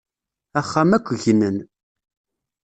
[0.59, 1.57] Axxam akk gnen.